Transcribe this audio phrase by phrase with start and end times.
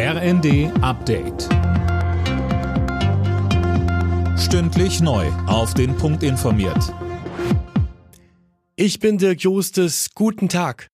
[0.00, 1.48] RND Update.
[4.38, 5.26] Stündlich neu.
[5.48, 6.94] Auf den Punkt informiert.
[8.76, 10.10] Ich bin Dirk Jostes.
[10.14, 10.86] Guten Tag.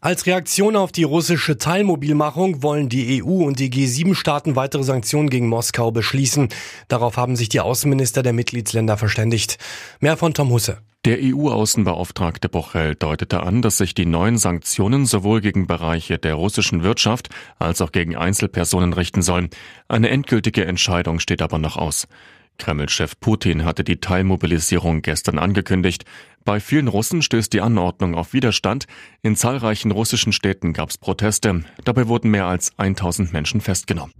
[0.00, 5.48] Als Reaktion auf die russische Teilmobilmachung wollen die EU und die G7-Staaten weitere Sanktionen gegen
[5.48, 6.50] Moskau beschließen.
[6.86, 9.58] Darauf haben sich die Außenminister der Mitgliedsländer verständigt.
[9.98, 10.78] Mehr von Tom Husse.
[11.04, 16.82] Der EU-Außenbeauftragte Bochel deutete an, dass sich die neuen Sanktionen sowohl gegen Bereiche der russischen
[16.82, 19.50] Wirtschaft als auch gegen Einzelpersonen richten sollen.
[19.86, 22.08] Eine endgültige Entscheidung steht aber noch aus.
[22.56, 26.06] Kreml-Chef Putin hatte die Teilmobilisierung gestern angekündigt.
[26.42, 28.86] Bei vielen Russen stößt die Anordnung auf Widerstand.
[29.20, 31.64] In zahlreichen russischen Städten gab es Proteste.
[31.84, 34.14] Dabei wurden mehr als 1000 Menschen festgenommen.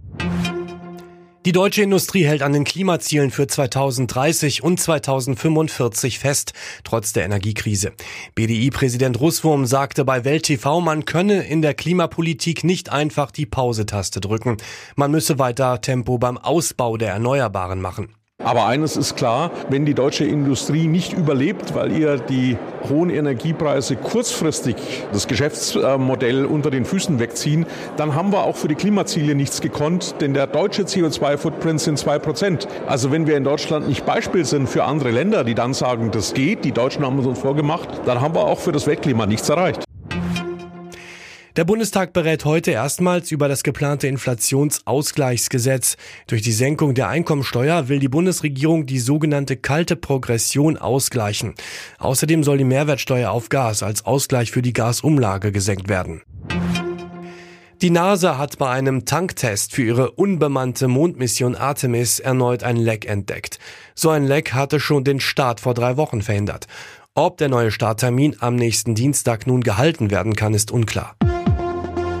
[1.45, 7.93] Die deutsche Industrie hält an den Klimazielen für 2030 und 2045 fest, trotz der Energiekrise.
[8.33, 14.21] BDI-Präsident Russwurm sagte bei Welt TV, man könne in der Klimapolitik nicht einfach die Pause-Taste
[14.21, 14.57] drücken.
[14.95, 18.09] Man müsse weiter Tempo beim Ausbau der Erneuerbaren machen.
[18.45, 22.57] Aber eines ist klar, wenn die deutsche Industrie nicht überlebt, weil ihr die
[22.87, 24.75] hohen Energiepreise kurzfristig
[25.11, 27.65] das Geschäftsmodell unter den Füßen wegziehen,
[27.97, 32.19] dann haben wir auch für die Klimaziele nichts gekonnt, denn der deutsche CO2-Footprint sind zwei
[32.19, 32.67] Prozent.
[32.85, 36.35] Also wenn wir in Deutschland nicht Beispiel sind für andere Länder, die dann sagen, das
[36.35, 39.49] geht, die Deutschen haben es uns vorgemacht, dann haben wir auch für das Weltklima nichts
[39.49, 39.85] erreicht.
[41.55, 45.95] Der Bundestag berät heute erstmals über das geplante Inflationsausgleichsgesetz.
[46.27, 51.55] Durch die Senkung der Einkommensteuer will die Bundesregierung die sogenannte kalte Progression ausgleichen.
[51.97, 56.23] Außerdem soll die Mehrwertsteuer auf Gas als Ausgleich für die Gasumlage gesenkt werden.
[57.81, 63.59] Die NASA hat bei einem Tanktest für ihre unbemannte Mondmission Artemis erneut ein Leck entdeckt.
[63.93, 66.67] So ein Leck hatte schon den Start vor drei Wochen verhindert.
[67.13, 71.15] Ob der neue Starttermin am nächsten Dienstag nun gehalten werden kann, ist unklar.